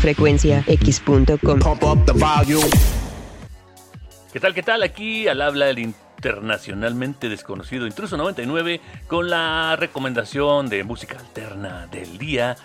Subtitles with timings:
[0.00, 1.60] frecuenciax.com.
[4.32, 4.82] ¿Qué tal, qué tal?
[4.82, 12.18] Aquí al habla el internacionalmente desconocido Intruso 99 con la recomendación de música alterna del
[12.18, 12.56] día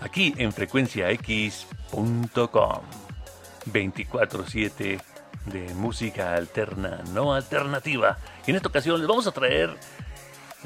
[0.00, 2.80] aquí en frecuenciax.com.
[3.72, 5.00] 24-7
[5.46, 8.18] de música alterna, no alternativa.
[8.46, 9.74] Y en esta ocasión les vamos a traer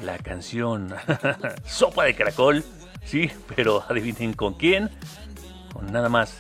[0.03, 0.95] la canción
[1.67, 2.65] Sopa de Caracol.
[3.05, 4.91] Sí, pero adivinen con quién.
[5.75, 6.35] Con nada más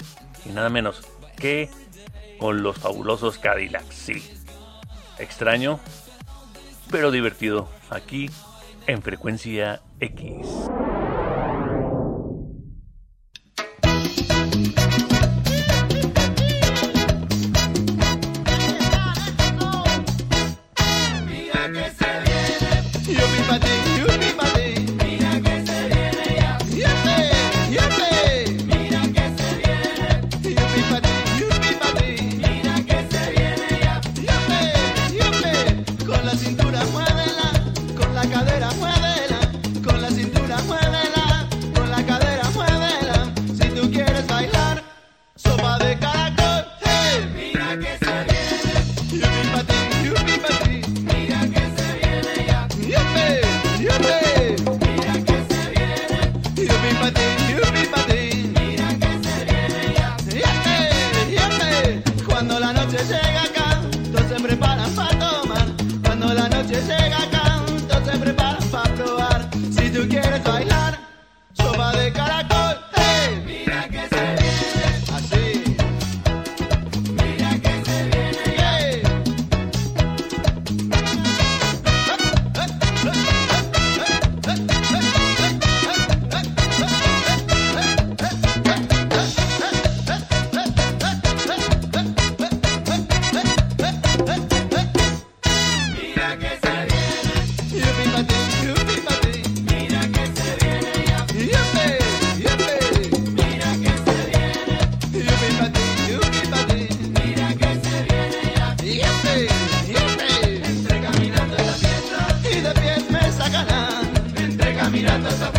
[0.46, 1.02] y nada menos
[1.36, 1.68] que
[2.38, 3.94] con los fabulosos Cadillacs.
[3.94, 4.24] Sí,
[5.18, 5.80] extraño,
[6.90, 8.30] pero divertido aquí
[8.86, 10.46] en Frecuencia X.
[38.60, 39.03] that I went.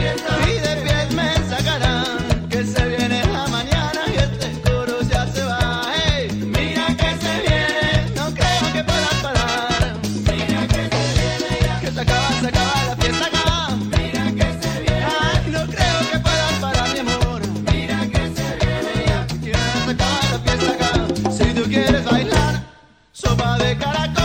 [0.06, 5.44] Y de pie me sacarán, que se viene la mañana y el tencoro ya se
[5.44, 6.30] va, hey.
[6.56, 9.98] Mira que se viene, no creo que puedas parar.
[10.30, 13.76] Mira que se viene ya, que se acaba, se acaba la fiesta acá.
[13.98, 15.08] Mira que se viene,
[15.52, 17.42] no creo que puedas parar, mi amor.
[17.72, 19.20] Mira que se viene ya,
[19.86, 20.92] se acaba la fiesta acá.
[21.32, 22.64] Si tú quieres bailar,
[23.12, 24.25] sopa de caracol.